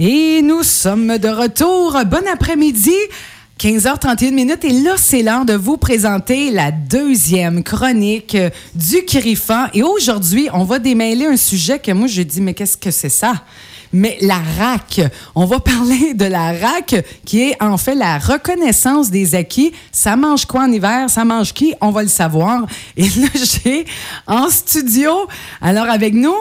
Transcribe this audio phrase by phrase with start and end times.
[0.00, 1.98] Et nous sommes de retour.
[2.06, 2.94] Bon après-midi.
[3.58, 8.36] 15h31 minutes et là, c'est l'heure de vous présenter la deuxième chronique
[8.76, 9.66] du Griffon.
[9.74, 13.08] Et aujourd'hui, on va démêler un sujet que moi, je dis, mais qu'est-ce que c'est
[13.08, 13.42] ça?
[13.92, 15.00] Mais la RAC,
[15.34, 19.72] on va parler de la RAC qui est en fait la reconnaissance des acquis.
[19.90, 21.10] Ça mange quoi en hiver?
[21.10, 21.74] Ça mange qui?
[21.80, 22.66] On va le savoir.
[22.96, 23.28] Et là,
[23.64, 23.84] j'ai
[24.28, 25.26] en studio,
[25.60, 26.36] alors avec nous,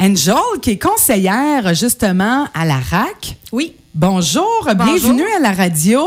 [0.00, 3.36] Angel, qui est conseillère justement à la RAC.
[3.52, 3.74] Oui.
[3.94, 6.06] Bonjour, bienvenue à la radio.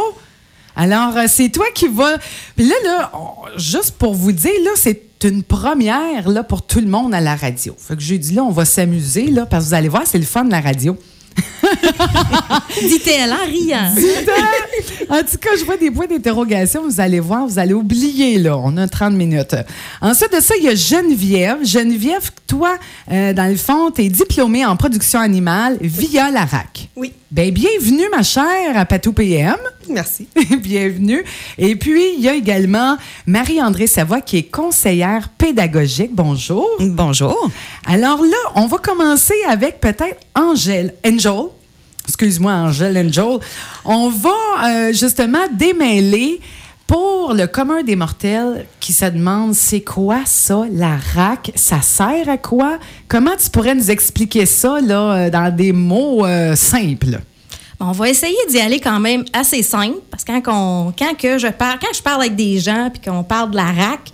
[0.75, 2.17] Alors, euh, c'est toi qui vas.
[2.55, 3.11] Puis là, là,
[3.57, 7.35] juste pour vous dire, là, c'est une première là, pour tout le monde à la
[7.35, 7.75] radio.
[7.79, 10.19] Fait que j'ai dit là, on va s'amuser, là, parce que vous allez voir, c'est
[10.19, 10.95] le fun de la radio.
[12.81, 13.91] Dit-elle en riant.
[15.09, 16.83] en tout cas, je vois des points d'interrogation.
[16.83, 18.57] Vous allez voir, vous allez oublier, là.
[18.57, 19.55] On a 30 minutes.
[20.01, 21.57] Ensuite de ça, il y a Geneviève.
[21.63, 22.77] Geneviève, toi,
[23.11, 26.89] euh, dans le fond, tu es diplômée en production animale via la RAC.
[26.95, 27.13] Oui.
[27.31, 29.55] Ben, bienvenue, ma chère, à Patou PM.
[29.87, 30.27] Merci.
[30.63, 31.23] bienvenue.
[31.59, 36.09] Et puis, il y a également Marie-André Savoie, qui est conseillère pédagogique.
[36.11, 36.67] Bonjour.
[36.79, 37.51] Bonjour.
[37.85, 40.95] Alors là, on va commencer avec peut-être Angèle.
[41.05, 41.49] Angel.
[42.07, 43.37] Excuse-moi, Angèle Angel.
[43.85, 44.29] On va
[44.65, 46.41] euh, justement démêler
[46.89, 51.51] pour le commun des mortels qui se demande c'est quoi ça, la RAC?
[51.53, 52.79] Ça sert à quoi?
[53.07, 57.19] Comment tu pourrais nous expliquer ça là, euh, dans des mots euh, simples?
[57.79, 61.47] on va essayer d'y aller quand même assez simple parce que quand, quand, que je,
[61.47, 64.09] parle, quand je parle avec des gens puis qu'on parle de la RAC,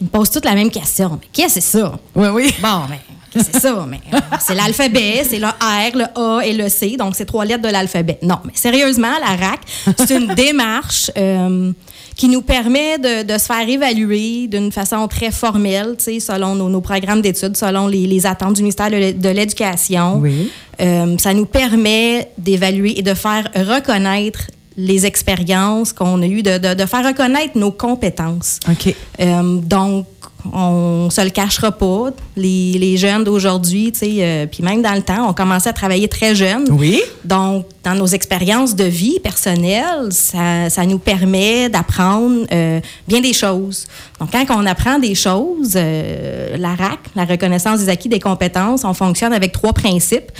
[0.00, 1.18] ils me posent toutes la même question.
[1.32, 1.98] qu'est-ce que c'est ça?
[2.14, 2.54] Oui, oui.
[2.62, 3.00] Bon, mais
[3.34, 7.14] c'est ça, mais euh, c'est l'alphabet, c'est le R, le A et le C, donc
[7.14, 8.18] c'est trois lettres de l'alphabet.
[8.22, 9.60] Non, mais sérieusement, la RAC,
[9.98, 11.72] c'est une démarche euh,
[12.16, 17.56] qui nous permet de, se faire évaluer d'une façon très formelle, selon nos, programmes d'études,
[17.56, 20.18] selon les, attentes du ministère de l'Éducation.
[20.20, 20.50] Oui.
[20.80, 24.46] Euh, ça nous permet d'évaluer et de faire reconnaître
[24.86, 28.58] les expériences qu'on a eues, de, de, faire reconnaître nos compétences.
[28.68, 28.94] OK.
[29.18, 30.06] donc,
[30.52, 32.10] on se le cachera pas.
[32.36, 35.72] Les, les jeunes d'aujourd'hui, tu sais, euh, puis même dans le temps, on commençait à
[35.72, 36.66] travailler très jeunes.
[36.70, 37.00] Oui.
[37.24, 43.32] Donc, dans nos expériences de vie personnelles, ça, ça nous permet d'apprendre euh, bien des
[43.32, 43.86] choses.
[44.18, 48.84] Donc, quand on apprend des choses, euh, la RAC, la reconnaissance des acquis des compétences,
[48.84, 50.32] on fonctionne avec trois principes.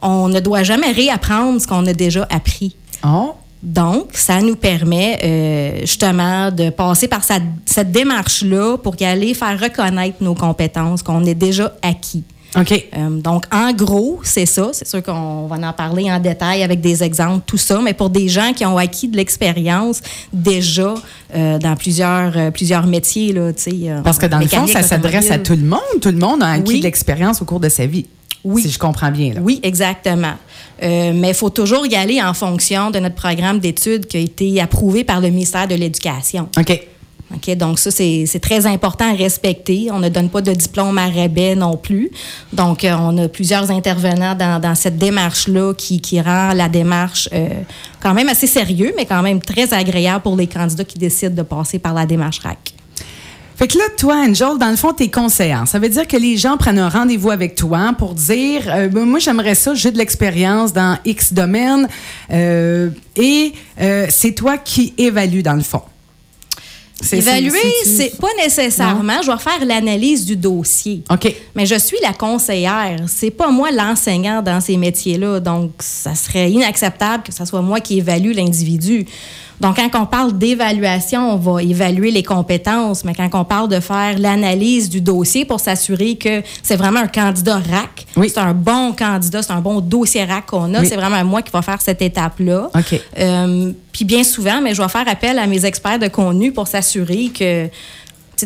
[0.00, 2.74] On ne doit jamais réapprendre ce qu'on a déjà appris.
[3.04, 3.34] Oh.
[3.62, 9.58] Donc, ça nous permet euh, justement de passer par cette démarche-là pour y aller faire
[9.58, 12.24] reconnaître nos compétences qu'on a déjà acquis.
[12.58, 12.72] OK.
[12.72, 14.70] Euh, donc, en gros, c'est ça.
[14.72, 17.80] C'est sûr qu'on va en parler en détail avec des exemples, tout ça.
[17.80, 20.00] Mais pour des gens qui ont acquis de l'expérience
[20.32, 20.94] déjà
[21.34, 23.76] euh, dans plusieurs, plusieurs métiers, là, tu sais.
[24.02, 26.00] Parce que dans le fond, ça s'adresse à tout le monde.
[26.00, 28.06] Tout le monde a acquis de l'expérience au cours de sa vie.
[28.44, 28.62] Oui.
[28.62, 29.34] Si je comprends bien.
[29.34, 29.40] Là.
[29.40, 30.34] Oui, exactement.
[30.82, 34.20] Euh, mais il faut toujours y aller en fonction de notre programme d'études qui a
[34.20, 36.48] été approuvé par le ministère de l'Éducation.
[36.58, 36.80] OK.
[37.34, 39.88] OK, donc ça, c'est très important à respecter.
[39.90, 42.10] On ne donne pas de diplôme à rabais non plus.
[42.52, 47.30] Donc, euh, on a plusieurs intervenants dans, dans cette démarche-là qui, qui rend la démarche
[47.32, 47.48] euh,
[48.02, 51.42] quand même assez sérieux, mais quand même très agréable pour les candidats qui décident de
[51.42, 52.74] passer par la démarche RAC.
[53.62, 55.68] Fait que là, toi, Angel, dans le fond, tu es conseillère.
[55.68, 59.04] Ça veut dire que les gens prennent un rendez-vous avec toi pour dire euh, ben,
[59.04, 61.86] Moi, j'aimerais ça, j'ai de l'expérience dans X domaine.
[62.32, 65.82] Euh, et euh, c'est toi qui évalues, dans le fond.
[67.12, 69.22] Évaluer, c'est pas nécessairement.
[69.22, 71.04] Je vais faire l'analyse du dossier.
[71.08, 71.32] OK.
[71.54, 72.96] Mais je suis la conseillère.
[73.06, 75.38] C'est pas moi l'enseignant dans ces métiers-là.
[75.38, 79.06] Donc, ça serait inacceptable que ce soit moi qui évalue l'individu.
[79.60, 83.78] Donc, quand on parle d'évaluation, on va évaluer les compétences, mais quand on parle de
[83.80, 88.92] faire l'analyse du dossier pour s'assurer que c'est vraiment un candidat RAC, c'est un bon
[88.92, 92.02] candidat, c'est un bon dossier RAC qu'on a, c'est vraiment moi qui va faire cette
[92.02, 92.70] étape-là.
[93.18, 96.66] Euh, puis bien souvent, mais je vais faire appel à mes experts de contenu pour
[96.66, 97.68] s'assurer que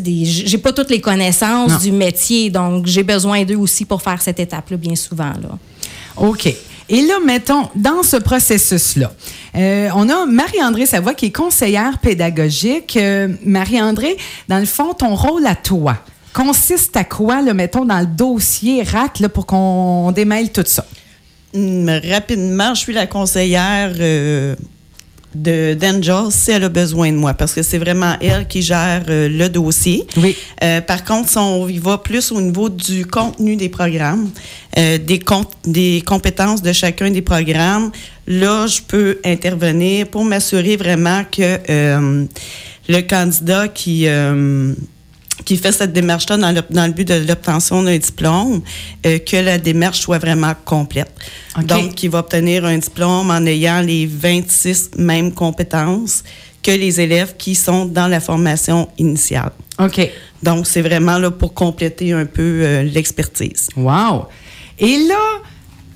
[0.04, 4.40] j'ai pas toutes les connaissances du métier, donc j'ai besoin d'eux aussi pour faire cette
[4.40, 5.32] étape-là bien souvent.
[5.40, 5.58] Là.
[6.16, 6.54] OK.
[6.88, 9.12] Et là, mettons, dans ce processus-là,
[9.56, 12.96] euh, on a Marie-André Savoie qui est conseillère pédagogique.
[12.96, 14.16] Euh, Marie-André,
[14.48, 15.96] dans le fond, ton rôle à toi
[16.32, 20.84] consiste à quoi, le mettons, dans le dossier RAC là, pour qu'on démêle tout ça?
[21.54, 24.54] Hum, rapidement, je suis la conseillère euh,
[25.42, 29.04] de d'Angel si elle a besoin de moi, parce que c'est vraiment elle qui gère
[29.08, 30.06] euh, le dossier.
[30.16, 30.36] Oui.
[30.62, 34.30] Euh, par contre, si on y va plus au niveau du contenu des programmes,
[34.78, 35.20] euh, des,
[35.64, 37.90] des compétences de chacun des programmes,
[38.26, 41.58] là, je peux intervenir pour m'assurer vraiment que
[42.88, 44.06] le candidat qui
[45.44, 48.62] qui fait cette démarche-là dans le, dans le but de l'obtention d'un diplôme,
[49.04, 51.12] euh, que la démarche soit vraiment complète.
[51.56, 51.66] OK.
[51.66, 56.22] Donc, qui va obtenir un diplôme en ayant les 26 mêmes compétences
[56.62, 59.52] que les élèves qui sont dans la formation initiale.
[59.78, 60.10] OK.
[60.42, 63.68] Donc, c'est vraiment là pour compléter un peu euh, l'expertise.
[63.76, 64.26] Wow.
[64.78, 65.40] Et là,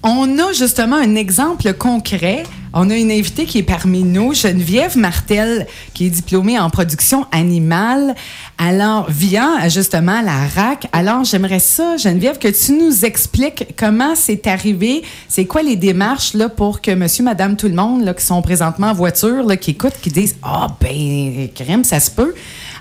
[0.03, 2.45] on a justement un exemple concret.
[2.73, 7.27] On a une invitée qui est parmi nous, Geneviève Martel, qui est diplômée en production
[7.33, 8.15] animale,
[8.59, 10.87] alors via justement la RAC.
[10.93, 16.35] Alors, j'aimerais ça, Geneviève, que tu nous expliques comment c'est arrivé, c'est quoi les démarches
[16.35, 19.57] là, pour que monsieur, madame, tout le monde là, qui sont présentement en voiture, là,
[19.57, 22.35] qui écoutent, qui disent Ah, ben, crème, ça se peut.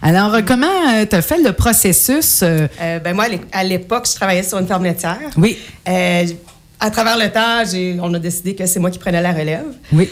[0.03, 0.67] Alors, euh, comment
[1.09, 2.41] tu as fait le processus?
[2.43, 5.17] euh, Euh, ben moi, à l'é- à l'époque, je travaillais sur une ferme laitière.
[5.35, 5.57] oui,
[5.87, 6.25] Euh,
[6.79, 7.63] à travers le temps,
[8.03, 9.65] on a décidé que c'est moi qui prenais la relève.
[9.93, 10.09] oui.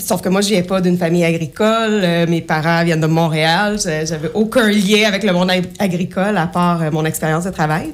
[0.00, 2.00] Sauf que moi, je viens pas d'une famille agricole.
[2.04, 3.78] Euh, mes parents viennent de Montréal.
[3.82, 7.92] J'avais aucun lien avec le monde ag- agricole à part euh, mon expérience de travail.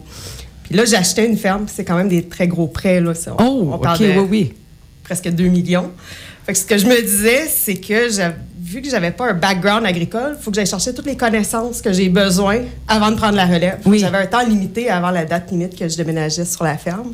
[0.65, 1.67] Puis là, acheté une ferme.
[1.69, 3.01] C'est quand même des très gros prêts.
[3.01, 3.15] Là.
[3.15, 4.55] Ça, on- Oh, on OK, parle de oui, oui.
[5.05, 5.93] presque 2 millions.
[6.45, 8.09] Fait que ce que je me disais, c'est que
[8.61, 11.81] vu que j'avais pas un background agricole, il faut que j'aille chercher toutes les connaissances
[11.81, 13.79] que j'ai besoin avant de prendre la relève.
[13.87, 14.01] Oui.
[14.01, 17.13] J'avais un temps limité avant la date limite que je déménageais sur la ferme.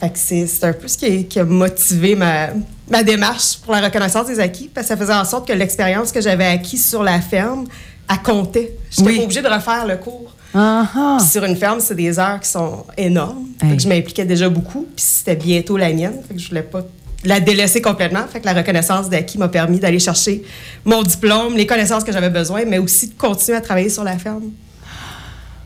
[0.00, 2.48] Fait que c'est un peu ce qui, a- qui a motivé ma,
[2.88, 6.12] ma démarche pour la reconnaissance des acquis, parce que ça faisait en sorte que l'expérience
[6.12, 7.64] que j'avais acquise sur la ferme,
[8.10, 8.72] elle comptait.
[8.90, 9.16] Je n'étais Oui.
[9.18, 10.34] pas obligée de refaire le cours.
[10.52, 13.46] Puis sur une ferme, c'est des heures qui sont énormes.
[13.60, 13.76] Fait Hey.
[13.76, 14.86] que je m'impliquais déjà beaucoup.
[14.96, 16.14] Puis c'était bientôt la mienne.
[16.26, 16.82] Fait que je voulais pas
[17.24, 18.24] la délaisser complètement.
[18.32, 20.42] Fait que la reconnaissance d'acquis m'a permis d'aller chercher
[20.84, 24.16] mon diplôme, les connaissances que j'avais besoin, mais aussi de continuer à travailler sur la
[24.16, 24.44] ferme.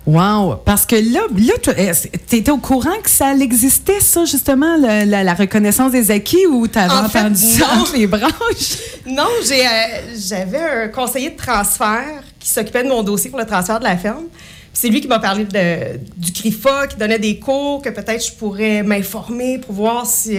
[0.05, 0.57] Wow!
[0.65, 1.53] Parce que là, là
[2.29, 6.45] tu étais au courant que ça existait, ça, justement, le- la, la reconnaissance des acquis,
[6.47, 7.81] ou tu avais En fait, entendu ça non.
[7.83, 8.79] entre les branches?
[9.07, 9.71] Non, j'ai, euh,
[10.29, 13.97] j'avais un conseiller de transfert qui s'occupait de mon dossier pour le transfert de la
[13.97, 14.25] ferme.
[14.75, 18.33] C'est lui qui m'a parlé de, du CRIFA, qui donnait des cours, que peut-être je
[18.33, 20.39] pourrais m'informer pour voir s'il y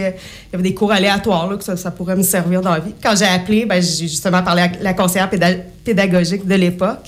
[0.53, 2.95] avait des cours aléatoires, là, que ça, ça pourrait me servir dans la vie.
[3.01, 5.55] Quand j'ai appelé, ben, j'ai justement parlé à la conseillère péda-
[5.85, 7.05] pédagogique de l'époque.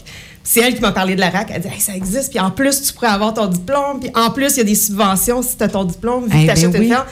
[0.47, 1.49] C'est elle qui m'a parlé de la RAC.
[1.53, 4.29] Elle dit Hey, ça existe, puis en plus, tu pourrais avoir ton diplôme, puis en
[4.29, 6.51] plus, il y a des subventions si tu as ton diplôme, vu Eh que tu
[6.51, 6.85] achètes ben oui.
[6.87, 7.05] une ferme.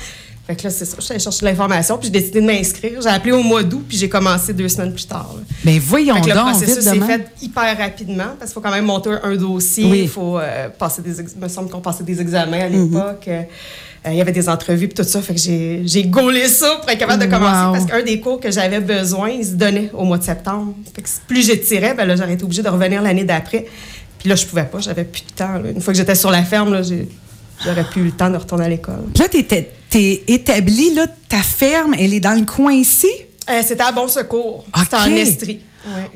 [0.46, 0.96] Fait que là, c'est ça.
[1.00, 3.02] Je suis allée chercher de l'information, puis j'ai décidé de m'inscrire.
[3.02, 5.34] J'ai appelé au mois d'août, puis j'ai commencé deux semaines plus tard.
[5.38, 5.42] là.
[5.64, 8.72] Ben voyons Fait que le donc, processus s'est fait hyper rapidement parce qu'il faut quand
[8.72, 9.86] même monter un, dossier.
[9.90, 10.00] Oui.
[10.04, 11.20] Il faut euh, passer des...
[11.22, 13.26] ex- me semble qu'on passait des examens à l'époque.
[13.30, 13.44] Euh, euh,
[14.12, 15.22] il y avait des entrevues puis tout ça.
[15.22, 17.74] Fait que j'ai, gaulé ça pour être capable de commencer Wow.
[17.74, 20.74] parce qu'un des cours que j'avais besoin, il se donnait au mois de septembre.
[20.96, 23.66] Fait que plus j'étirais, ben là, j'aurais été obligée de revenir l'année d'après.
[24.20, 24.80] Puis là, je pouvais pas.
[24.80, 25.54] J'avais plus de temps.
[25.60, 25.70] là.
[25.70, 26.82] Une fois que j'étais sur la ferme,
[27.64, 29.04] j'aurais plus eu le temps de retourner à l'école.
[29.18, 33.10] Là, t'étais- t'es établi, là, ta ferme, elle est dans le coin ici?
[33.50, 34.66] Euh, c'était à Bon Secours.
[34.78, 35.06] C'était en.
[35.16, 35.60] Estrie.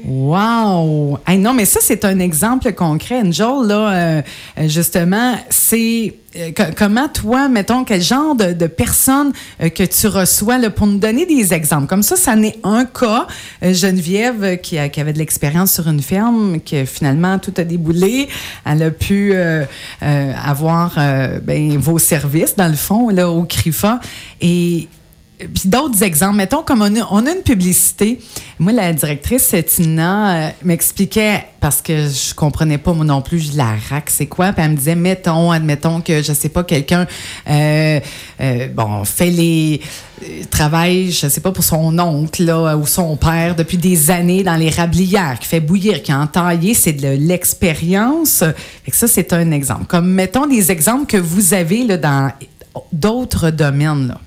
[0.06, 1.20] Wow!
[1.28, 3.22] Hey, non, mais ça, c'est un exemple concret.
[3.32, 4.22] Joel, là, euh,
[4.60, 9.84] euh, justement, c'est euh, co- comment toi, mettons, quel genre de, de personnes euh, que
[9.84, 11.88] tu reçois là, pour nous donner des exemples.
[11.88, 13.28] Comme ça, ça n'est un cas.
[13.62, 18.30] Geneviève, qui, qui avait de l'expérience sur une ferme, que finalement, tout a déboulé.
[18.66, 19.66] Elle a pu euh,
[20.02, 20.96] avoir
[21.44, 24.00] ben, vos services, dans le fond, là, au CRIFA.
[24.42, 24.88] Et
[25.38, 28.20] puis d'autres exemples, mettons comme on a, une publicité.
[28.58, 33.76] Moi, la directrice Tina euh, m'expliquait parce que je comprenais pas moi non plus la
[33.90, 34.52] rac, c'est quoi?
[34.54, 37.06] Puis elle me disait, mettons, admettons que je sais pas quelqu'un,
[37.50, 38.00] euh,
[38.42, 39.82] euh, bon, fait les
[40.24, 44.44] euh, travaille, je sais pas pour son oncle là, ou son père depuis des années
[44.44, 48.44] dans les rablières, qui fait bouillir, qui a entaillé, c'est de l'expérience.
[48.86, 49.86] Que ça, c'est un exemple.
[49.86, 52.32] Comme mettons des exemples que vous avez là dans
[52.92, 54.22] d'autres domaines là.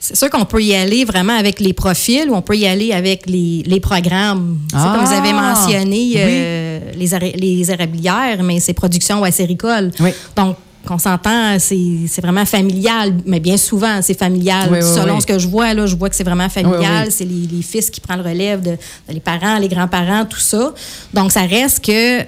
[0.00, 2.92] C'est sûr qu'on peut y aller vraiment avec les profils ou on peut y aller
[2.92, 4.58] avec les, les programmes.
[4.70, 6.14] C'est Ah, comme vous avez mentionné oui.
[6.16, 9.90] euh, les, ara- les érablières, mais c'est production acéricole.
[10.00, 10.10] Oui.
[10.36, 10.56] Donc,
[10.90, 14.68] on s'entend, c'est c'est vraiment familial, mais bien souvent, c'est familial.
[14.70, 15.20] Oui, oui, Selon oui.
[15.20, 17.08] ce que je vois, là, je vois que c'est vraiment familial.
[17.10, 20.38] C'est les, les fils qui prennent le relève de, de les parents, les grands-parents, tout
[20.38, 20.72] ça.
[21.12, 22.22] Donc, ça reste que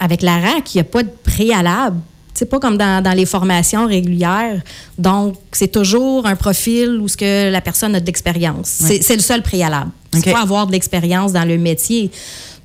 [0.00, 1.98] avec la RAC, il n'y a pas de préalable.
[2.42, 4.60] C'est pas comme dans, dans les formations régulières.
[4.98, 8.66] Donc, c'est toujours un profil où ce que la personne a de l'expérience.
[8.66, 9.92] C'est- C'est le seul préalable.
[10.12, 12.10] C'est pas avoir de l'expérience dans le métier.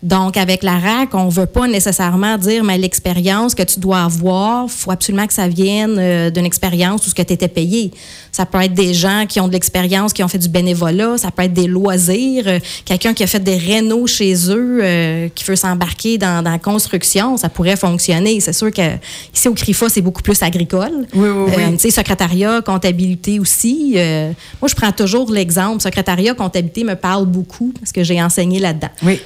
[0.03, 4.67] Donc, avec la RAC, on veut pas nécessairement dire, mais l'expérience que tu dois avoir,
[4.69, 7.91] faut absolument que ça vienne euh, d'une expérience où ce que tu étais payé.
[8.37, 11.17] Ça peut être des gens qui ont de l'expérience, qui ont fait du bénévolat.
[11.17, 12.43] Ça peut être des loisirs.
[12.45, 16.51] Euh, Quelqu'un qui a fait des rénaux chez eux, euh, qui veut s'embarquer dans, dans
[16.51, 18.39] la construction, ça pourrait fonctionner.
[18.39, 18.97] C'est sûr que
[19.33, 21.07] ici au CRIFA, c'est beaucoup plus agricole.
[21.15, 21.53] Oui, oui, oui.
[21.57, 23.93] Euh, tu sais, secrétariat, comptabilité aussi.
[24.61, 25.81] Moi, je prends toujours l'exemple.
[25.81, 28.91] Secrétariat, comptabilité me parle beaucoup parce que j'ai enseigné là-dedans.
[29.01, 29.19] Oui.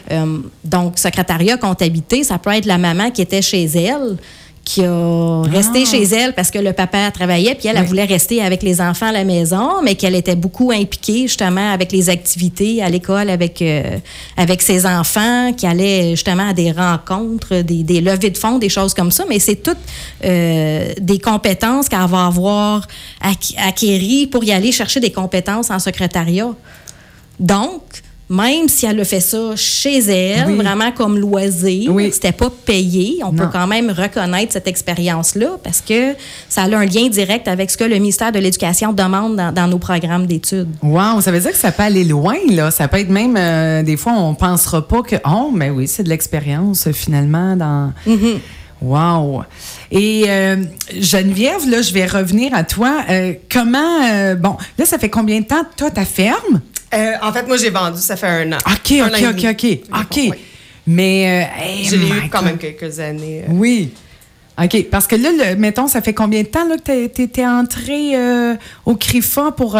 [0.64, 4.16] Donc, secrétariat, comptabilité, ça peut être la maman qui était chez elle
[4.64, 7.88] qui a resté chez elle parce que le papa travaillait, puis elle, elle Oui.
[7.90, 11.92] voulait rester avec les enfants à la maison, mais qu'elle était beaucoup impliquée justement avec
[11.92, 13.98] les activités à l'école avec, euh,
[14.38, 18.70] avec ses enfants, qui allait justement à des rencontres, des, des levées de fonds, des
[18.70, 19.26] choses comme ça.
[19.28, 19.78] Mais c'est toutes
[20.24, 22.88] euh, des compétences qu'elle va avoir
[23.58, 26.52] acquéries pour y aller chercher des compétences en secrétariat.
[27.40, 27.82] Donc,
[28.32, 30.56] même si elle a fait ça chez elle, Oui.
[30.56, 32.12] vraiment comme loisir, Oui.
[32.14, 36.14] c'était pas payé, on peut quand même reconnaître cette expérience-là parce que
[36.48, 39.68] ça a un lien direct avec ce que le ministère de l'Éducation demande dans, dans
[39.68, 40.70] nos programmes d'études.
[40.82, 42.72] Wow, ça veut dire que ça peut aller loin, là.
[42.72, 46.04] Ça peut être même, euh, des fois, on pensera pas que, oh, mais oui, c'est
[46.04, 47.92] de l'expérience, finalement, dans.
[48.82, 49.44] Wow.
[49.92, 50.56] Et euh,
[51.00, 53.04] Geneviève, là, je vais revenir à toi.
[53.10, 56.62] Euh, comment, euh, bon, là, ça fait combien de temps, toi, ta ferme?
[56.94, 58.58] Euh, en fait, moi, j'ai vendu, ça fait un an.
[58.66, 59.46] OK, Un OK, OK.
[59.92, 60.00] OK.
[60.02, 60.38] OK.
[60.88, 61.48] Mais.
[61.60, 63.44] euh, hey, Je l'ai eu quand même quelques années.
[63.48, 63.52] euh.
[63.52, 63.94] Oui.
[64.62, 64.86] OK.
[64.92, 68.16] Parce que là, le- mettons, ça fait combien de temps là, que tu étais entré
[68.16, 68.56] euh,
[68.86, 69.72] au CRIFA pour.
[69.74, 69.80] tout-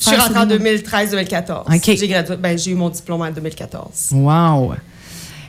[0.00, 1.66] Je suis rentrée en ce- 2013-2014.
[1.76, 1.96] OK.
[1.96, 4.08] J'ai ben, j'ai eu mon diplôme en 2014.
[4.12, 4.74] Wow.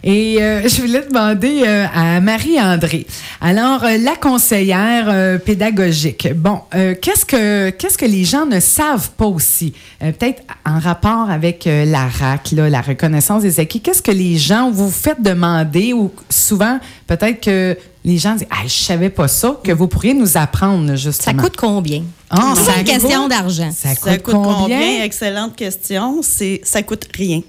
[0.09, 3.05] Et euh, je voulais demander euh, à Marie-André.
[3.41, 6.29] Alors, euh, la conseillère euh, pédagogique.
[6.33, 9.73] Bon, euh, qu'est-ce que qu'est-ce que les gens ne savent pas aussi?
[10.01, 13.81] Euh, Peut-être en rapport avec euh, la RAC, là, la reconnaissance des acquis.
[13.81, 18.63] Qu'est-ce que les gens vous faites demander ou souvent, peut-être que les gens disent, ah,
[18.65, 21.43] je savais pas ça, que vous pourriez nous apprendre Ça justement.
[21.43, 22.03] coûte combien?
[22.29, 23.71] Ah, c'est ça une question d'argent.
[23.75, 24.77] Ça coûte, Ça coûte combien?
[24.77, 25.03] combien?
[25.03, 26.21] Excellente question.
[26.23, 27.41] C'est, ça coûte rien.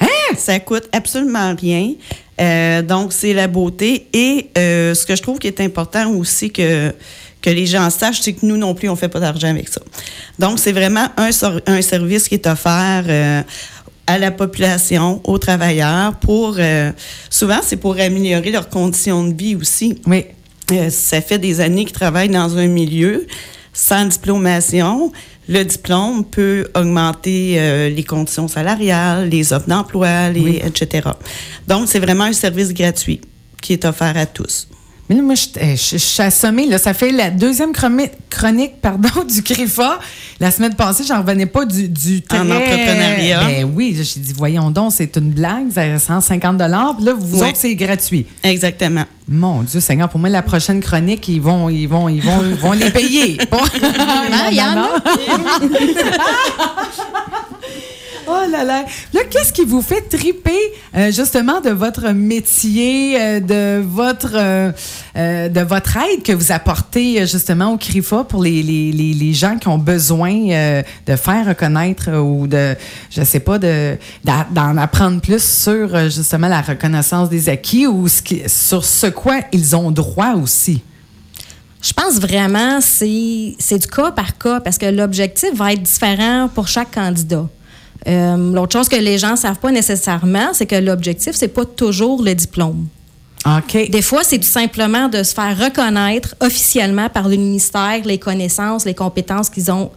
[0.00, 0.06] Hein?
[0.36, 1.94] Ça coûte absolument rien.
[2.40, 4.06] Euh, donc, c'est la beauté.
[4.12, 6.92] Et euh, ce que je trouve qui est important aussi que,
[7.42, 9.80] que les gens sachent, c'est que nous non plus, on fait pas d'argent avec ça.
[10.38, 11.30] Donc, c'est vraiment un,
[11.66, 13.42] un service qui est offert euh,
[14.06, 16.56] à la population, aux travailleurs, pour...
[16.58, 16.92] euh,
[17.28, 20.00] souvent, c'est pour améliorer leurs conditions de vie aussi.
[20.06, 20.24] Oui.
[20.70, 23.26] Euh, ça fait des années qu'ils travaillent dans un milieu
[23.78, 25.12] sans diplomation.
[25.48, 30.60] Le diplôme peut augmenter euh, les conditions salariales, les offres d'emploi, les- Oui.
[30.64, 31.08] etc.
[31.66, 33.20] Donc, c'est vraiment un service gratuit
[33.62, 34.68] qui est offert à tous.
[35.08, 36.66] Mais là, moi, je, je- je suis assommée.
[36.66, 39.98] Là, ça fait la deuxième chronique pardon, du CRIFA.
[40.40, 42.38] La semaine passée, j'en revenais pas du, du très...
[42.40, 43.40] En entrepreneuriat.
[43.44, 47.48] Ben oui, j'ai dit, voyons donc, c'est une blague, c'est 150 Puis là, vous Oui.
[47.48, 48.26] autres, c'est gratuit.
[48.42, 49.04] Exactement.
[49.30, 52.54] Mon Dieu Seigneur, pour moi, la prochaine chronique, ils vont, ils vont, ils vont, ils
[52.54, 53.38] vont les payer.
[53.50, 53.58] Bon.
[54.50, 54.88] Il y en a.
[58.30, 58.84] Oh là là.
[59.14, 60.50] Là, qu'est-ce qui vous fait triper
[60.94, 67.26] euh, justement de votre métier, euh, de votre euh, de votre aide que vous apportez
[67.26, 70.30] justement au CRIFA pour les, les, les, gens qui ont besoin
[71.06, 72.74] de faire reconnaître ou de
[73.10, 78.20] je sais pas de d'en apprendre plus sur justement la reconnaissance des acquis ou ce
[78.22, 80.82] qui- sur ce quoi ils ont droit aussi?
[81.80, 86.48] Je pense vraiment c'est c'est du cas par cas parce que l'objectif va être différent
[86.54, 87.48] pour chaque candidat.
[88.08, 91.64] Euh, L'autre chose que les gens ne savent pas nécessairement, c'est que l'objectif, c'est pas
[91.64, 92.86] toujours le diplôme.
[93.46, 93.90] OK.
[93.90, 98.84] Des fois, c'est tout simplement de se faire reconnaître officiellement par le ministère les connaissances,
[98.84, 99.90] les compétences qu'ils ont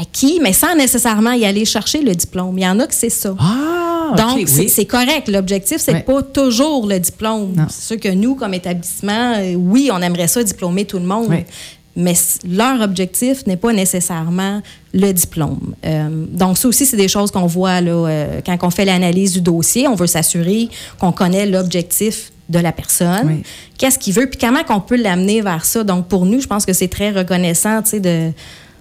[0.00, 2.58] acquis, mais sans nécessairement y aller chercher le diplôme.
[2.58, 3.34] Il y en a que c'est ça.
[3.38, 4.68] Ah, OK, Donc, oui.
[4.68, 5.28] c'est correct.
[5.28, 6.00] L'objectif, c'est Ouais.
[6.02, 7.54] pas toujours le diplôme.
[7.70, 11.32] C'est sûr que nous, comme établissement, euh, oui, on aimerait ça diplômer tout le monde.
[11.96, 12.14] Mais
[12.48, 15.74] leur objectif n'est pas nécessairement le diplôme.
[15.84, 19.32] Euh, donc, ça aussi, c'est des choses qu'on voit là, euh, quand on fait l'analyse
[19.32, 19.86] du dossier.
[19.86, 23.42] On veut s'assurer qu'on connaît l'objectif de la personne, Oui.
[23.78, 25.82] qu'est-ce qu'il veut, puis comment qu'on peut l'amener vers ça.
[25.82, 28.32] Donc, pour nous, je pense que c'est très reconnaissant, tu sais, de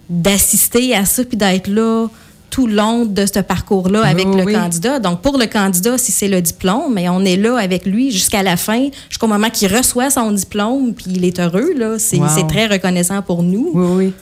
[0.09, 2.07] d'assister à ça puis d'être là
[2.53, 4.53] tout le long de ce parcours-là avec Oui, le oui.
[4.53, 4.99] candidat.
[4.99, 8.43] Donc, pour le candidat, si c'est le diplôme, mais on est là avec lui jusqu'à
[8.43, 11.73] la fin, jusqu'au moment qu'il reçoit son diplôme, puis il est heureux.
[11.75, 12.27] Là, c'est, Wow.
[12.35, 13.71] c'est très reconnaissant pour nous.
[13.73, 14.13] Oui, oui.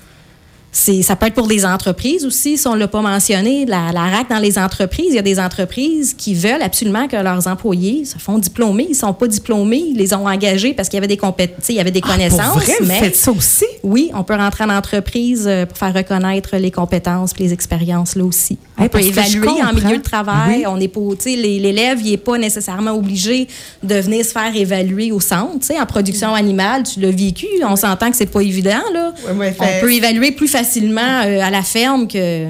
[0.74, 3.66] Ça peut être pour des entreprises aussi, si on ne l'a pas mentionné.
[3.66, 7.18] La, la RAC dans les entreprises, il y a des entreprises qui veulent absolument que
[7.18, 8.86] leurs employés se font diplômer.
[8.88, 11.68] Ils ne sont pas diplômés, ils les ont engagés parce qu'il y avait des compétences,
[11.70, 12.54] il y avait des Ah, connaissances.
[12.54, 13.66] pour vrai, vous mais faites ça aussi?
[13.84, 18.16] oui, on peut rentrer en entreprise euh, pour faire reconnaître les compétences et les expériences
[18.16, 18.58] là aussi.
[18.82, 20.60] On peut évaluer en milieu de travail.
[20.60, 20.66] Oui.
[20.68, 23.48] On est pas, l'élève, il n'est pas nécessairement obligé
[23.84, 25.68] de venir se faire évaluer au centre.
[25.80, 27.48] En production animale, tu l'as vécu.
[27.64, 29.14] On s'entend que c'est pas évident là.
[29.30, 32.46] On peut évaluer plus facilement euh, à la ferme que.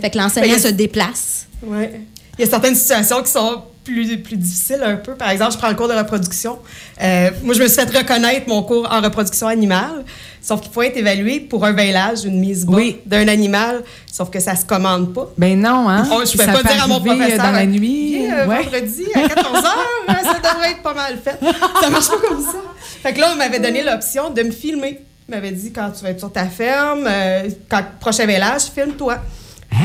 [0.00, 1.46] Fait que l'enseignant Ben, se déplace.
[1.62, 5.14] Il y a certaines situations qui sont plus, plus difficiles un peu.
[5.14, 6.58] Par exemple, je prends le cours de reproduction.
[7.00, 10.04] Euh, moi, je me suis fait reconnaître mon cours en reproduction animale,
[10.42, 12.98] sauf qu'il faut être évalué pour un veillage, une mise bas Oui.
[13.06, 15.30] d'un animal, sauf que ça se commande pas.
[15.38, 16.06] Ben non, hein?
[16.12, 17.46] Oh, je ne peux pas dire à mon arriver, professeur.
[17.46, 18.18] Dans la nuit.
[18.18, 18.62] Viens, euh, ouais.
[18.64, 21.38] vendredi à 14 h, ça devrait être pas mal fait.
[21.80, 22.58] Ça marche pas comme ça.
[23.02, 25.00] Fait que là, on m'avait donné l'option de me filmer.
[25.28, 29.18] Il m'avait dit quand tu vas être sur ta ferme, euh, quand prochain village, filme-toi.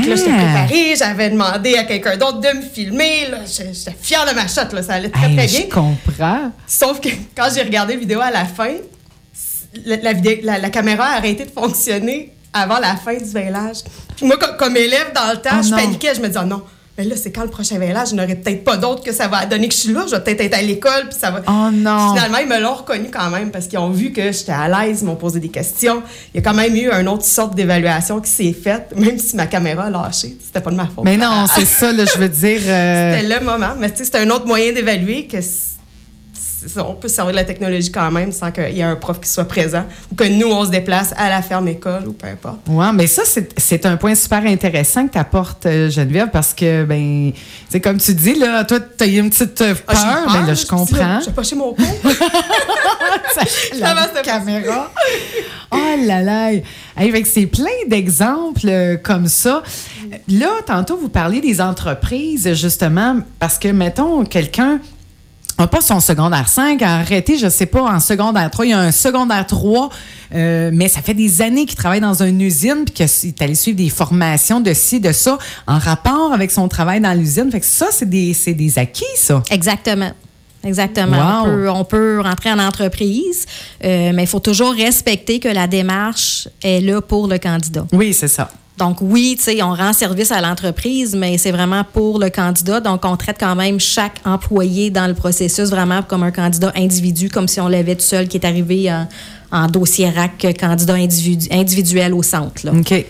[0.08, 0.36] Là, j'étais Ah.
[0.44, 3.28] préparée, j'avais demandé à quelqu'un d'autre de me filmer.
[3.46, 4.82] J'étais fière de ma shot, là.
[4.84, 5.66] ça allait très, Hey, très je bien.
[5.70, 6.52] comprends.
[6.68, 8.72] Sauf que quand j'ai regardé la vidéo à la fin,
[9.86, 13.78] la, la vidéo- la- la caméra a arrêté de fonctionner avant la fin du veillage.
[14.16, 16.14] Puis moi, co- comme élève dans le temps, Oh je paniquais.
[16.16, 16.64] Je me disais, oh non,
[16.98, 18.10] mais là, c'est quand le prochain veillage?
[18.10, 20.04] Je n'aurai peut-être pas d'autre que ça va donner que je suis là.
[20.08, 21.42] Je vais peut-être être à l'école, puis ça va.
[21.48, 22.14] Oh non.
[22.14, 25.00] Finalement, ils me l'ont reconnu quand même parce qu'ils ont vu que j'étais à l'aise,
[25.02, 26.04] ils m'ont posé des questions.
[26.34, 29.36] Il y a quand même eu une autre sorte d'évaluation qui s'est faite, même si
[29.36, 30.38] ma caméra a lâché.
[30.46, 31.06] C'était pas de ma faute.
[31.06, 32.60] Mais non, c'est ça, là, je veux dire.
[32.66, 33.74] euh, C'était le moment.
[33.80, 35.38] Mais tu sais, c'est un autre moyen d'évaluer que
[36.78, 39.20] on peut se servir de la technologie quand même sans qu'il y ait un prof
[39.20, 42.28] qui soit présent ou que nous, on se déplace à la ferme école ou peu
[42.28, 42.60] importe.
[42.68, 47.32] Ouais, mais ça, c'est- un point super intéressant que tu apportes, Geneviève, parce que, ben,
[47.70, 50.40] c'est comme tu dis, là, toi, tu as eu une petite euh, peur, Ah, j'ai
[50.40, 51.20] mais là, je comprends.
[51.20, 51.86] J'ai chez mon cours.
[53.80, 54.92] la Comment ça caméra.
[55.72, 56.52] Oh là là.
[56.98, 59.64] Que c'est plein d'exemples euh, comme ça.
[60.28, 64.80] Là, tantôt, vous parliez des entreprises, justement, parce que, mettons, quelqu'un
[65.68, 68.66] pas son secondaire 5, a arrêté, je sais pas, en secondaire 3.
[68.66, 69.90] Il y a un secondaire 3,
[70.34, 73.56] euh, mais ça fait des années qu'il travaille dans une usine, puis qu'il est allé
[73.56, 75.38] suivre des formations de ci, de ça,
[75.68, 77.52] en rapport avec son travail dans l'usine.
[77.52, 79.44] Fait que ça, c'est des, des acquis, ça.
[79.50, 80.12] Exactement.
[80.64, 81.18] Exactement.
[81.18, 81.42] Wow.
[81.42, 83.46] On, peut, on peut rentrer en entreprise,
[83.84, 87.86] euh, mais il faut toujours respecter que la démarche est là pour le candidat.
[87.92, 88.52] Oui, c'est ça.
[88.82, 92.80] Donc oui, tu sais, on rend service à l'entreprise, mais c'est vraiment pour le candidat.
[92.80, 97.30] Donc on traite quand même chaque employé dans le processus vraiment comme un candidat individu,
[97.30, 99.08] comme si on l'avait tout seul qui est arrivé en,
[99.52, 102.66] en dossier RAC, candidat individu- individuel au centre.
[102.66, 102.72] là.
[102.74, 103.06] OK.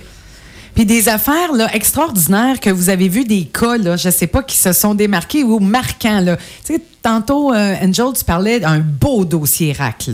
[0.76, 4.44] Puis des affaires là, extraordinaires que vous avez vu des cas, là, je sais pas,
[4.44, 6.20] qui se sont démarqués ou marquants.
[6.20, 6.36] Là.
[6.66, 10.10] Tu sais, tantôt, euh, Angel, tu parlais d'un beau dossier RAC.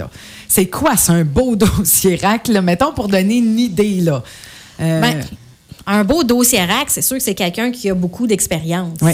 [0.48, 2.62] C'est quoi, c'est un beau dossier RAC, là?
[2.62, 4.02] Mettons, pour donner une idée.
[4.02, 4.24] Là.
[4.82, 5.24] Euh, Ben,
[5.88, 8.98] un beau dossier RAC, c'est sûr que c'est quelqu'un qui a beaucoup d'expérience.
[9.02, 9.14] Oui.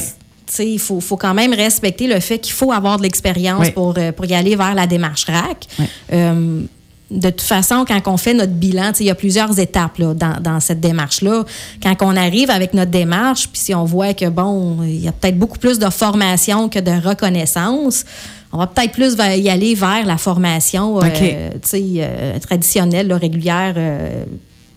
[0.59, 3.71] Il faut, faut quand même respecter le fait qu'il faut avoir de l'expérience Oui.
[3.71, 5.67] pour, euh, pour y aller vers la démarche RAC.
[5.79, 5.85] Oui.
[6.13, 6.61] Euh,
[7.09, 10.41] de toute façon, quand on fait notre bilan, il y a plusieurs étapes là, dans,
[10.41, 11.43] dans cette démarche-là.
[11.81, 15.11] Quand on arrive avec notre démarche, puis si on voit que, bon, il y a
[15.11, 18.03] peut-être beaucoup plus de formation que de reconnaissance,
[18.51, 21.19] on va peut-être plus y aller vers la formation euh, OK.
[21.19, 23.75] tu sais, euh, traditionnelle, là, régulière.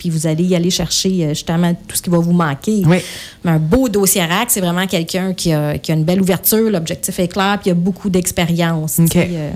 [0.06, 2.82] Puis vous allez y aller chercher euh, justement tout ce qui va vous manquer.
[2.86, 2.98] Oui.
[3.44, 6.70] Mais un beau dossier RAC, c'est vraiment quelqu'un qui a, qui a une belle ouverture,
[6.70, 8.94] l'objectif est clair, puis il a beaucoup d'expérience.
[8.94, 9.12] tu OK.
[9.12, 9.50] sais, euh.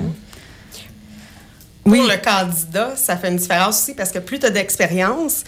[1.86, 1.98] Oui.
[1.98, 5.44] Pour le candidat, ça fait une différence aussi parce que plus tu as d'expérience,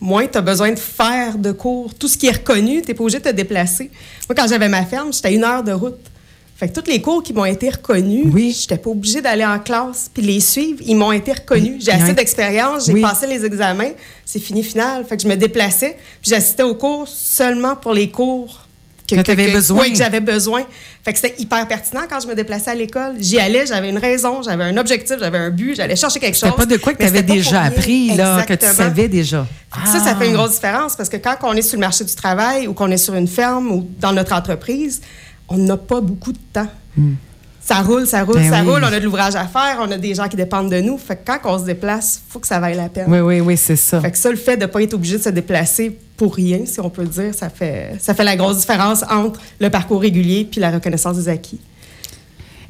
[0.00, 1.92] moins tu as besoin de faire de cours.
[1.94, 3.90] Tout ce qui est reconnu, tu n'es pas obligé de te déplacer.
[4.28, 5.98] Moi, quand j'avais ma ferme, j'étais à une heure de route.
[6.56, 8.56] Fait que tous les cours qui m'ont été reconnus, Oui.
[8.58, 10.78] j'étais pas obligée d'aller en classe puis les suivre.
[10.86, 11.84] Ils m'ont été reconnus.
[11.84, 13.00] J'ai assez d'expérience, j'ai Oui.
[13.02, 13.90] passé les examens,
[14.24, 15.04] c'est fini final.
[15.04, 18.60] Fait que je me déplaçais puis j'assistais aux cours seulement pour les cours
[19.06, 19.82] Que t'avais besoin.
[19.82, 20.62] Oui, que j'avais besoin.
[21.04, 23.16] Fait que c'était hyper pertinent quand je me déplaçais à l'école.
[23.18, 26.48] J'y allais, j'avais une raison, j'avais un objectif, j'avais un but, j'allais chercher quelque chose.
[26.48, 29.46] C'était pas de quoi que tu avais déjà appris, là, que tu savais déjà.
[29.84, 30.16] Ça, ça Ah.
[30.16, 32.72] fait une grosse différence parce que quand on est sur le marché du travail ou
[32.72, 35.02] qu'on est sur une ferme ou dans notre entreprise,
[35.48, 36.68] on n'a pas beaucoup de temps.
[37.60, 38.70] Ça roule, ça roule, Ben ça oui.
[38.72, 38.80] roule.
[38.84, 40.98] On a de l'ouvrage à faire, on a des gens qui dépendent de nous.
[40.98, 43.06] Fait que quand on se déplace, il faut que ça vaille la peine.
[43.08, 44.02] Oui, oui, oui, c'est ça.
[44.02, 46.60] Fait que ça, le fait de ne pas être obligé de se déplacer pour rien,
[46.66, 50.02] si on peut le dire, ça fait, ça fait la grosse différence entre le parcours
[50.02, 51.58] régulier puis la reconnaissance des acquis.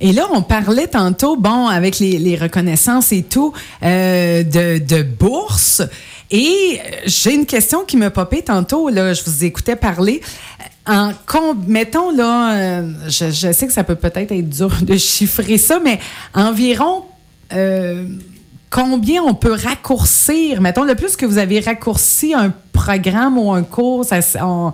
[0.01, 5.03] Et là, on parlait tantôt, bon, avec les, les reconnaissances et tout, euh, de, de
[5.03, 5.83] bourse.
[6.37, 10.21] Et euh, j'ai une question qui me popait tantôt, là, je vous écoutais parler.
[10.85, 15.59] En, com- mettons, là, euh, je, sais que ça peut peut-être être dur de chiffrer
[15.59, 16.01] ça, mais
[16.35, 17.05] environ
[17.53, 18.05] euh,
[18.69, 23.63] combien on peut raccourcir, mettons, le plus que vous avez raccourci un programme ou un
[23.63, 24.73] cours, ça, on-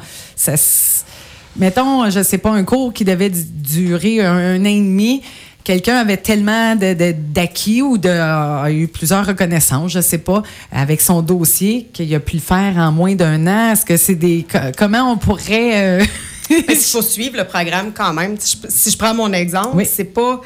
[1.57, 5.21] mettons, je sais pas, un cours qui devait du- durer un an et demi,
[5.65, 10.43] quelqu'un avait tellement d'acquis ou de, a eu plusieurs reconnaissances, je sais pas,
[10.73, 13.73] avec son dossier qu'il a pu le faire en moins d'un an.
[13.73, 14.47] Est-ce que c'est des...
[14.51, 16.01] co- Comment on pourrait...
[16.01, 16.05] euh,
[16.51, 18.35] Mais il faut suivre le programme quand même.
[18.39, 19.87] Si je, si je prends mon exemple, Oui.
[19.91, 20.41] c'est pas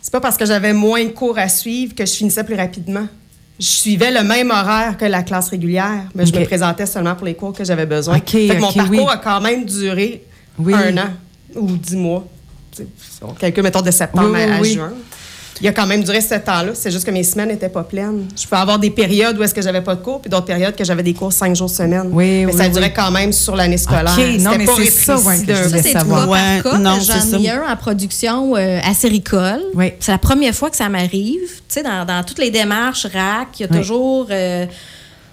[0.00, 3.06] c'est pas parce que j'avais moins de cours à suivre que je finissais plus rapidement.
[3.58, 7.26] je suivais le même horaire que la classe régulière, mais je me présentais seulement pour
[7.26, 8.14] les cours que j'avais besoin.
[8.14, 9.12] Fait que mon parcours oui.
[9.12, 10.22] a quand même duré
[10.58, 10.72] Oui.
[10.72, 11.08] un an
[11.56, 12.24] ou dix mois.
[13.22, 14.72] On calcule, mettons, de septembre Oui, oui, à, à oui.
[14.74, 14.92] juin.
[15.60, 16.70] Il a quand même duré ce temps-là.
[16.74, 18.28] C'est juste que mes semaines n'étaient pas pleines.
[18.40, 20.76] Je peux avoir des périodes où est-ce que j'avais pas de cours, puis d'autres périodes
[20.76, 22.10] que j'avais des cours cinq jours semaine.
[22.12, 22.70] Oui, mais oui, ça oui.
[22.70, 24.14] durait quand même sur l'année scolaire.
[24.16, 26.78] Ok, non, mais c'est ça, ouais, que je Ça, c'est cas Ouais, par cas.
[26.78, 27.54] non, c'est J'en ai ça.
[27.66, 29.62] un en production euh, à Séricole.
[29.74, 29.94] Oui.
[29.98, 31.40] C'est la première fois que ça m'arrive.
[31.42, 33.78] Tu sais, dans, dans toutes les démarches RAC, il y a Oui.
[33.78, 34.64] toujours euh,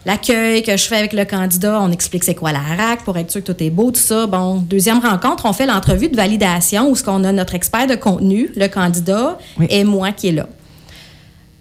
[0.06, 1.80] l'accueil que je fais avec le candidat.
[1.82, 4.28] On explique c'est quoi la RAC pour être sûr que tout est beau, tout ça.
[4.28, 7.96] Bon, deuxième rencontre, on fait l'entrevue de validation où ce qu'on a notre expert de
[7.96, 9.68] contenu, le candidat, Oui.
[9.70, 10.48] et moi qui est là.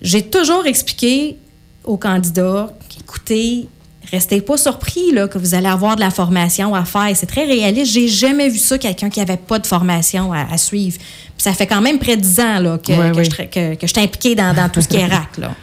[0.02, 1.36] J'ai toujours expliqué
[1.84, 3.68] aux candidats, écoutez,
[4.10, 7.10] restez pas surpris là, que vous allez avoir de la formation à faire.
[7.14, 7.92] C'est très réaliste.
[7.92, 10.98] J'ai jamais vu ça, quelqu'un qui avait pas de formation à, à suivre.
[10.98, 13.24] Puis ça fait quand même près de 10 ans là, que, Ouais, que ouais.
[13.24, 15.38] je, que, que je suis impliquée dans, dans tout ce qui est RAC.
[15.38, 15.54] Là.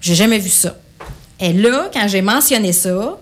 [0.00, 0.76] J'ai jamais vu ça.
[1.40, 3.18] Et là, quand j'ai mentionné ça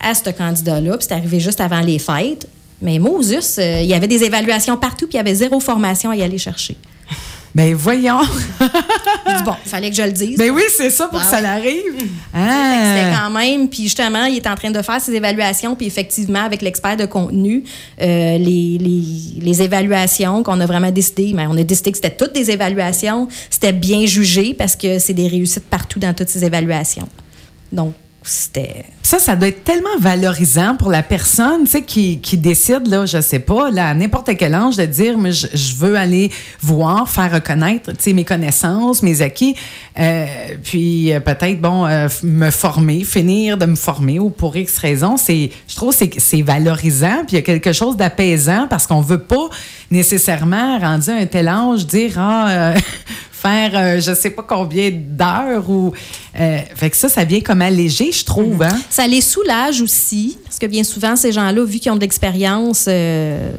[0.00, 2.46] à ce candidat-là, puis c'est arrivé juste avant les fêtes,
[2.80, 6.10] mais Moses, euh, il y avait des évaluations partout, puis il y avait zéro formation
[6.10, 6.76] à y aller chercher.
[7.52, 8.20] Ben voyons.
[8.60, 10.38] Dit, bon, il fallait que je le dise.
[10.38, 11.42] ben oui, c'est ça pour que ça ouais.
[11.42, 11.94] l'arrive.
[11.98, 13.24] C'était Ah.
[13.24, 16.62] quand même, puis justement, il est en train de faire ses évaluations, puis effectivement, avec
[16.62, 17.64] l'expert de contenu,
[18.00, 22.14] euh, les, les, les évaluations qu'on a vraiment décidé, mais on a décidé que c'était
[22.14, 26.44] toutes des évaluations, c'était bien jugé parce que c'est des réussites partout dans toutes ces
[26.44, 27.08] évaluations.
[27.72, 28.84] Donc, c'était.
[29.02, 33.06] Ça, ça doit être tellement valorisant pour la personne, tu sais, qui, qui décide, là,
[33.06, 36.30] je sais pas, là, n'importe quel âge, de dire, mais je, veux aller
[36.60, 39.56] voir, faire reconnaître, tu sais, mes connaissances, mes acquis,
[39.98, 40.26] euh,
[40.62, 45.16] puis euh, peut-être, bon, euh, me former, finir de me former ou pour X raison.
[45.16, 49.00] C'est, je trouve, c'est, c'est valorisant, puis il y a quelque chose d'apaisant parce qu'on
[49.00, 49.48] veut pas
[49.90, 52.74] nécessairement, rendu à un tel âge, dire, ah,
[53.40, 55.92] faire euh, je sais pas combien d'heures ou
[56.38, 58.78] euh, fait que ça ça vient comme alléger je trouve hein.
[58.88, 62.86] Ça les soulage aussi, parce que bien souvent, ces gens-là, vu qu'ils ont de l'expérience,
[62.88, 63.52] euh,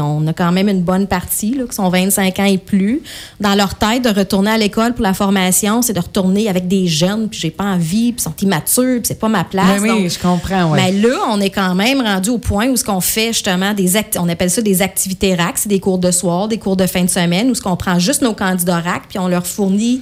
[0.00, 3.02] on a quand même une bonne partie, là, qui sont 25 ans et plus.
[3.40, 6.86] Dans leur tête, de retourner à l'école pour la formation, c'est de retourner avec des
[6.86, 9.80] jeunes, puis j'ai pas envie, puis ils sont immatures, puis c'est pas ma place.
[9.80, 10.80] Ben oui, Donc, je comprends, ouais.
[10.82, 13.96] Mais là, on est quand même rendu au point où ce qu'on fait justement des
[13.96, 16.86] acti- on appelle ça des activités RAC, c'est des cours de soir, des cours de
[16.86, 20.00] fin de semaine, où ce qu'on prend juste nos candidats RAC, puis on leur fournit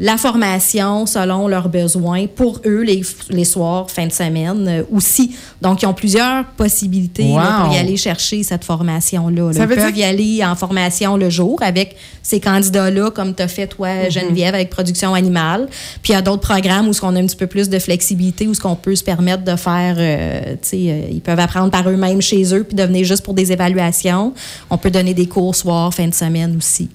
[0.00, 5.34] la formation selon leurs besoins pour eux les, les soirs, fin de semaine euh, aussi.
[5.60, 7.64] Donc, ils ont plusieurs possibilités là, Wow.
[7.64, 9.52] pour y aller chercher cette formation-là.
[9.52, 9.64] là.
[9.64, 13.48] Ils peuvent dire- y aller en formation le jour avec ces candidats-là, comme tu as
[13.48, 14.10] fait toi, Mm-hmm.
[14.12, 15.66] Geneviève, avec Production Animale.
[16.02, 17.78] Puis il y a d'autres programmes où ce qu'on a un petit peu plus de
[17.78, 21.40] flexibilité, où ce qu'on peut se permettre de faire, euh, tu sais, euh, ils peuvent
[21.40, 24.32] apprendre par eux-mêmes chez eux, puis de venir juste pour des évaluations.
[24.70, 26.88] On peut donner des cours soir, fin de semaine aussi.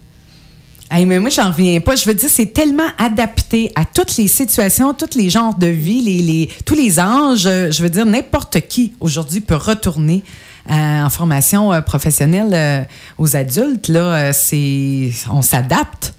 [0.96, 1.96] Hey, mais moi, j'en reviens pas.
[1.96, 6.02] Je veux dire, c'est tellement adapté à toutes les situations, tous les genres de vie,
[6.02, 7.42] les, les- tous les âges.
[7.72, 10.24] Je veux dire, n'importe qui aujourd'hui peut retourner
[10.70, 12.84] euh, en formation euh, professionnelle euh,
[13.18, 13.88] aux adultes.
[13.88, 16.14] Là, c'est, on s'adapte.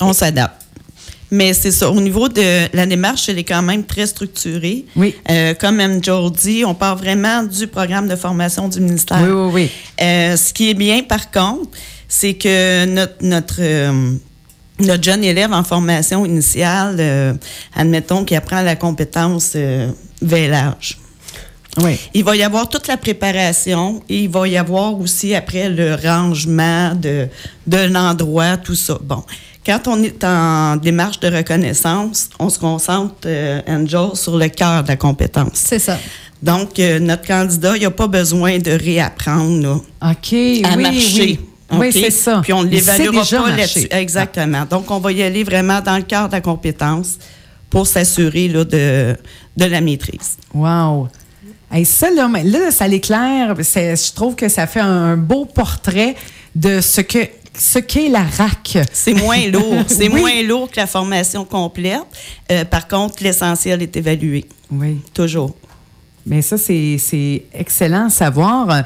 [0.00, 0.62] On s'adapte.
[1.30, 1.90] Mais c'est ça.
[1.90, 4.86] Au niveau de la démarche, elle est quand même très structurée.
[4.96, 5.14] Oui.
[5.30, 6.00] Euh, comme M.
[6.00, 9.18] dit, on part vraiment du programme de formation du ministère.
[9.22, 9.70] Oui, oui, oui.
[10.00, 11.68] Euh, ce qui est bien, par contre,
[12.08, 14.12] c'est que notre, notre, euh,
[14.80, 17.34] notre jeune élève en formation initiale, euh,
[17.74, 19.90] admettons qu'il apprend la compétence euh,
[20.22, 20.98] vélage.
[21.78, 21.98] Oui.
[22.14, 25.96] Il va y avoir toute la préparation et il va y avoir aussi après le
[25.96, 27.26] rangement de,
[27.66, 28.98] de l'endroit, tout ça.
[29.02, 29.24] Bon,
[29.66, 34.82] quand on est en démarche de reconnaissance, on se concentre, euh, Angel, sur le cœur
[34.82, 35.52] de la compétence.
[35.54, 35.98] C'est ça.
[36.42, 39.74] Donc, euh, notre candidat, il n'a pas besoin de réapprendre là,
[40.10, 40.32] OK.
[40.32, 41.22] à oui, marcher.
[41.22, 41.40] Oui,
[41.72, 42.40] Oui, c'est ça.
[42.42, 43.86] Puis on ne l'évaluera pas là-dessus.
[43.90, 44.64] Exactement.
[44.68, 47.18] Donc, on va y aller vraiment dans le cœur de la compétence
[47.70, 48.64] pour s'assurer de,
[49.56, 50.36] de la maîtrise.
[50.52, 51.08] Wow.
[51.72, 53.54] Hey, ça, là, là, ça l'éclaire.
[53.58, 56.14] Je trouve que ça fait un beau portrait
[56.54, 57.18] de ce que
[57.56, 58.78] ce qu'est la RAC.
[58.92, 59.84] C'est moins lourd.
[59.86, 60.20] C'est Oui.
[60.20, 62.00] moins lourd que la formation complète.
[62.52, 64.44] Euh, par contre, l'essentiel est évalué.
[64.70, 65.00] Oui.
[65.12, 65.54] Toujours.
[66.26, 68.82] Mais ça, c'est c'est excellent à savoir.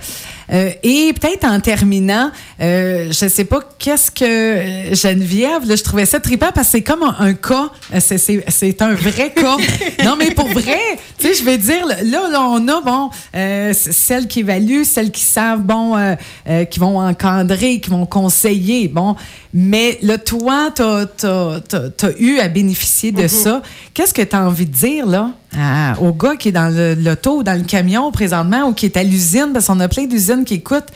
[0.51, 5.85] Euh, et peut-être en terminant, euh, je sais pas qu'est-ce que euh, Geneviève, là, je
[5.85, 8.92] trouvais ça trippant parce que c'est comme un, un cas, euh, c'est- c'est c'est un
[8.94, 9.57] vrai cas.
[10.05, 10.79] non, mais pour vrai,
[11.18, 15.12] tu sais, je vais dire, là, là, on a, bon, euh, celles qui évaluent, celles
[15.12, 16.16] qui savent, bon, euh,
[16.48, 19.14] euh, qui vont encadrer, qui vont conseiller, bon.
[19.55, 23.62] Mais là, toi, tu as, eu à bénéficier de ça.
[23.94, 26.95] Qu'est-ce que tu as envie de dire, là, à- au gars qui est dans le-
[26.95, 30.05] l'auto ou dans le camion présentement ou qui est à l'usine, parce qu'on a plein
[30.07, 30.89] d'usines qui écoutent.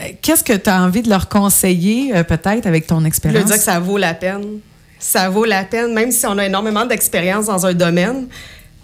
[0.00, 3.06] Euh, Qu'est-ce que tu as envie de leur conseiller, euh, peut-être, avec ton Je veux
[3.06, 3.44] expérience?
[3.46, 4.44] dire que ça vaut la peine.
[4.98, 8.26] ça vaut la peine, même si on a énormément d'expérience dans un domaine.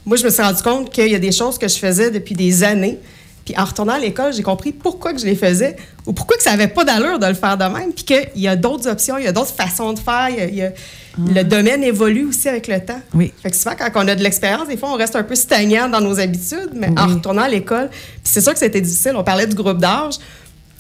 [0.05, 2.35] Moi, je me suis rendu compte qu'il y a des choses que je faisais depuis
[2.35, 2.99] des années.
[3.45, 5.77] Puis en retournant à l'école, j'ai compris pourquoi que je les faisais
[6.07, 7.93] ou pourquoi que ça n'avait pas d'allure de le faire de même.
[7.93, 10.29] Puis qu'il y a d'autres options, il y a d'autres façons de faire.
[10.31, 10.73] il y a-
[11.19, 13.01] Le domaine évolue aussi avec le temps.
[13.15, 13.33] Oui.
[13.43, 15.89] Fait que souvent, quand on a de l'expérience, des fois, on reste un peu stagnant
[15.89, 19.13] dans nos habitudes, mais en retournant à l'école, puis c'est sûr que c'était difficile.
[19.17, 20.15] On parlait du groupe d'âge.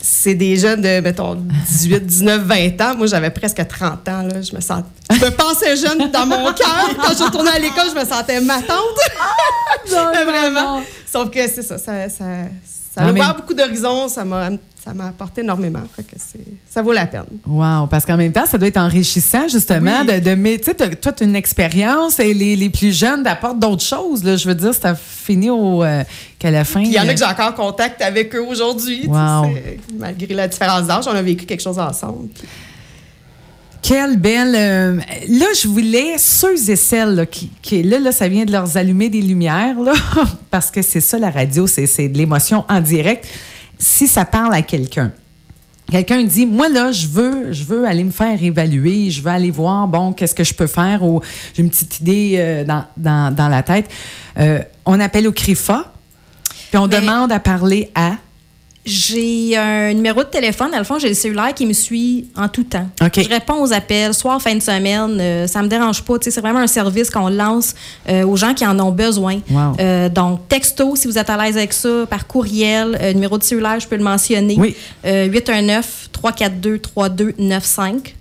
[0.05, 1.35] C'est des jeunes de, mettons,
[1.68, 2.96] 18, 19, 20 ans.
[2.96, 4.22] Moi, j'avais presque 30 ans.
[4.22, 4.40] Là.
[4.42, 4.83] Je me sens...
[5.11, 6.88] Je me pensais jeune dans mon cœur.
[7.01, 8.98] Quand je retournais à l'école, je me sentais ma tante.
[9.90, 10.83] Mais vraiment.
[11.12, 11.77] Sauf que c'est ça.
[11.79, 12.25] Ça, ça,
[12.94, 14.09] ça a ouvert beaucoup d'horizons.
[14.09, 14.51] Ça m'a,
[14.83, 15.83] ça m'a apporté énormément.
[15.94, 16.16] Fait que
[16.68, 17.25] ça vaut la peine.
[17.46, 20.20] Wow, parce qu'en même temps, ça doit être enrichissant, justement, Oui.
[20.20, 23.59] de, de tu sais, toi, tu as une expérience et les, les plus jeunes apportent
[23.59, 24.25] d'autres choses.
[24.25, 24.37] Là.
[24.37, 26.03] Je veux dire, ça finit au, euh,
[26.38, 26.81] qu'à la fin.
[26.81, 29.07] Il y en euh, a que j'ai encore contact avec eux aujourd'hui.
[29.07, 29.55] Wow.
[29.98, 32.29] Malgré la différence d'âge, on a vécu quelque chose ensemble.
[32.29, 32.48] Puis-
[33.83, 34.55] Quelle belle.
[34.55, 34.97] euh,
[35.29, 38.77] là, je voulais ceux et celles là, qui, qui- là, là, ça vient de leur
[38.77, 39.92] allumer des lumières, là,
[40.51, 43.27] parce que c'est ça la radio, c'est de l'émotion en direct.
[43.79, 45.11] Si ça parle à quelqu'un,
[45.90, 49.51] quelqu'un dit, moi là, je veux, je veux aller me faire évaluer, je veux aller
[49.51, 51.21] voir, bon, qu'est-ce que je peux faire, ou
[51.53, 53.90] j'ai une petite idée euh, dans, dans, dans la tête.
[54.38, 55.92] Euh, on appelle au CRIFA,
[56.71, 58.12] puis on Mais- demande à parler à.
[58.85, 60.73] J'ai un numéro de téléphone.
[60.73, 62.88] Dans le fond, j'ai le cellulaire qui me suit en tout temps.
[63.01, 65.18] Je réponds aux appels, soir, fin de semaine.
[65.21, 66.14] euh, ça me dérange pas.
[66.21, 67.75] C'est vraiment un service qu'on lance
[68.09, 69.38] euh, aux gens qui en ont besoin.
[69.51, 69.77] Wow.
[69.79, 73.45] Euh, donc, texto, si vous êtes à l'aise avec ça, par courriel, euh, numéro de
[73.45, 74.57] cellulaire, je peux le mentionner.
[74.59, 74.75] Oui.
[75.05, 78.14] Euh, 819-342-3295.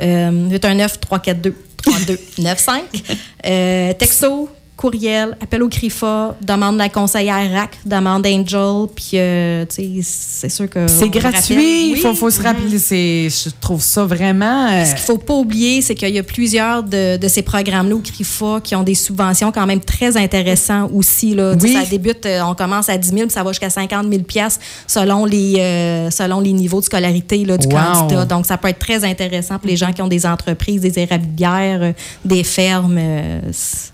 [0.00, 2.80] Euh, 819-342-3295.
[3.44, 9.64] Euh, texto, courriel, appel au CRIFA, demande de la conseillère RAC, demande Angel, puis euh,
[9.68, 10.88] c'est sûr que...
[10.88, 12.00] C'est gratuit, il Oui.
[12.00, 12.78] faut, faut se rappeler.
[12.78, 14.66] c'est- Je trouve ça vraiment.
[14.72, 17.94] euh, Ce qu'il faut pas oublier, c'est qu'il y a plusieurs de, de ces programmes-là
[17.94, 21.34] au CRIFA qui ont des subventions quand même très intéressantes aussi.
[21.34, 21.54] Là.
[21.62, 21.74] Oui.
[21.74, 24.60] Ça débute, euh, on commence à 10 000 puis ça va jusqu'à 50 000 piastres
[24.88, 27.72] selon les, euh, selon les niveaux de scolarité là, du Wow.
[27.80, 28.24] candidat.
[28.24, 31.92] Donc, ça peut être très intéressant pour les gens qui ont des entreprises, des érablières,
[32.24, 32.98] des fermes.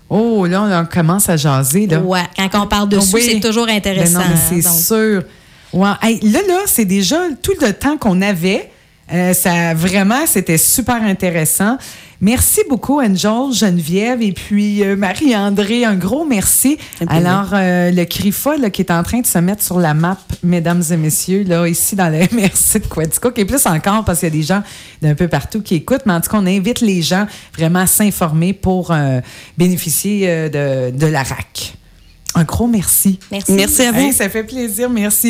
[0.09, 1.85] Oh, là, on commence à jaser.
[1.87, 1.99] Là.
[1.99, 2.21] ouais.
[2.51, 3.29] Quand on parle dessus, Oui.
[3.31, 4.19] c'est toujours Ben intéressant.
[4.19, 5.23] non, mais c'est sûr.
[5.71, 5.89] Ouais.
[6.01, 8.71] Hey, là, là, c'est déjà tout le temps qu'on avait.
[9.13, 11.77] Euh, ça vraiment, c'était super intéressant.
[12.21, 15.85] Merci beaucoup, Angel, Geneviève et puis euh, Marie-André.
[15.85, 16.77] Un gros merci.
[17.07, 20.17] Alors, euh, le CRIFA là, qui est en train de se mettre sur la map,
[20.43, 24.19] mesdames et messieurs, là, ici dans le MRC de Quatico, qui est plus encore parce
[24.19, 24.63] qu'il y a des gens
[25.01, 27.25] d'un peu partout qui écoutent, mais en tout cas, on invite les gens
[27.57, 29.21] vraiment à s'informer pour euh,
[29.57, 31.75] bénéficier euh, de, de la RAC.
[32.35, 33.19] Un gros merci.
[33.31, 33.51] Merci.
[33.53, 33.99] Merci à vous.
[33.99, 35.27] Hey, ça fait plaisir, merci.